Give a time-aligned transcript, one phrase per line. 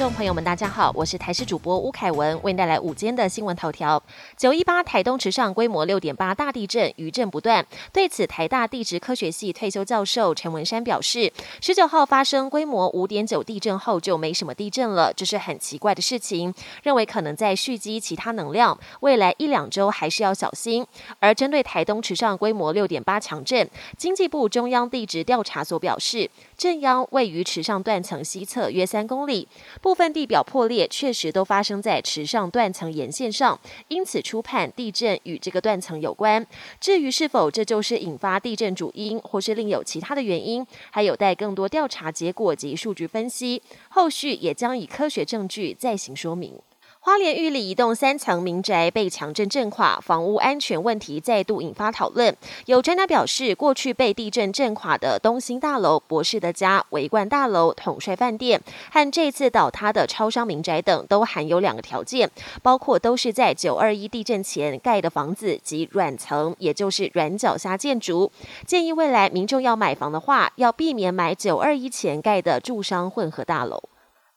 [0.00, 4.02] 众朋友们，大家好，我是台视主播吴凯文，为您带来午间的新闻头条。
[4.34, 7.66] 九一八台东池上规模六点八大地震，余震不断。
[7.92, 16.54] 对此，台大地质科学系退休教授陈文山表示，十九号发生规模五点九地震后就没什么地震了，这是很奇怪的事情。
[16.82, 20.86] 认为可能在蓄积其他能量，未来一两周还是要小心。
[21.18, 29.46] 而针对台东池上规模六点八强震，经济部中央地质调查所表示，震央位于池上断层西侧约三公里。
[29.90, 33.58] 部分地表破裂确实都发生在池上断层沿线上，
[33.88, 36.46] 因此初判地震与这个断层有关。
[36.80, 46.54] 至于是否这就是引发地震主因，或是另有其他的原因，还有待更多调查结果及数据分析，后续也将以科学证据再行说明。
[47.02, 52.36] 花莲玉里一栋三层民宅被强震震垮，房屋安全问题再度引发讨论。
[52.66, 62.30] 有专家表示，过去被地震震垮的东兴大楼、博士的家、维冠大楼、统帅饭店和这次倒塌的超商民宅等，都含有两个条件，
[62.62, 68.30] 包括都是在九二一地震前盖的房子及软层，也就是软脚下建筑。
[68.66, 73.82] 建议未来民众要买房的话，要避免买九二一前盖的住商混合大楼。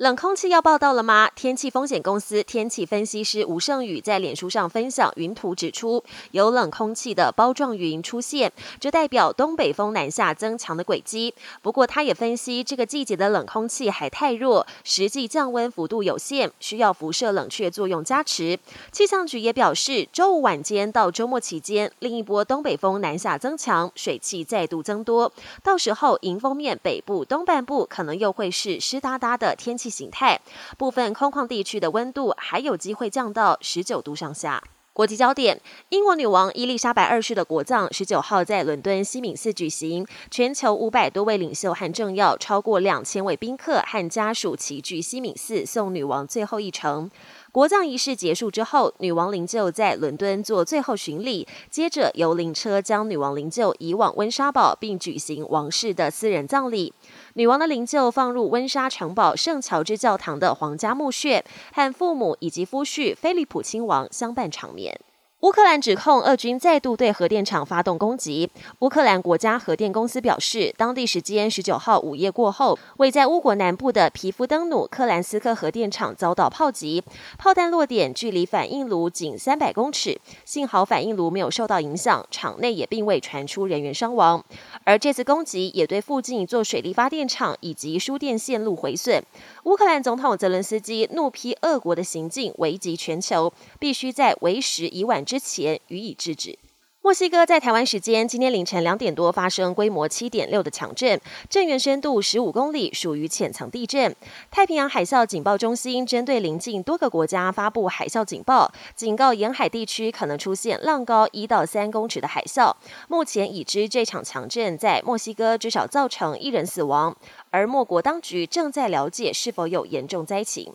[0.00, 1.30] 冷空气要报道了吗？
[1.34, 11.34] 天气风险公司天气分析师吴胜宇在脸书上分享云图，指出有冷空气的包状云出现，这代表东北风南下增强的轨迹。
[11.60, 18.58] 不过，他也分析这个季节的冷空气还太弱，实际降温幅度有限，需要辐射冷却作用加持。
[18.90, 25.30] 气象局也表示，周五晚间到周末期间，另一波东北风南下增强，水汽再度增多，
[25.62, 29.89] 到时候迎风面北部东半部可能又会是湿哒哒的天气。
[29.90, 30.40] 形态，
[30.78, 34.62] 部分空旷地区的温度还有机会降到十九度上下。
[34.92, 35.58] 国际焦点：
[35.90, 47.10] 英国女王伊丽莎白二世的国葬十九号在伦敦西敏寺举行，全球五百多位领袖和政要，超过两千位宾客和家属齐聚西敏寺，送女王最后一程。
[47.52, 56.94] 国葬仪式结束之后，女王灵柩在伦敦做最后巡礼，接着由灵车将女王灵柩移往温莎堡，并举行王室的私人葬礼。
[57.34, 65.00] 女王的灵柩放入温莎城堡圣乔治教堂的皇家墓穴，和父母以及夫婿菲利普亲王相伴长眠。
[65.40, 68.50] 乌克兰指控俄军再度对核电厂发动攻击。
[68.80, 77.02] 乌克兰国家核电公司表示，当地时间十九号午夜过后，位在乌国南部的皮夫登努克兰斯克核电厂遭到炮击，
[77.38, 84.44] 炮弹落点距离反应炉仅三百公尺，幸好反应炉没有受到影响，厂内也并未传出人员伤亡。
[84.84, 89.24] 而这次攻击也对附近一座水力发电厂以及输电线路毁损。
[89.64, 95.24] 乌克兰总统泽伦斯基怒批俄国的行径危及全球，必须在为时已晚。
[95.30, 96.58] 之前予以制止。
[97.02, 104.14] 墨西哥在台湾时间今天凌晨两点多发生规模七点六的强震，震源深度十五公里，属于浅层地震。
[104.50, 112.74] 太平洋海啸警报中心针对邻近多个国家发布海啸警报，警告沿海地区可能出现浪高一到三公尺的海啸。
[113.06, 117.16] 目前已知这场强震在墨西哥至少造成一人死亡，
[117.50, 120.74] 而莫国当局正在了解是否有严重灾情。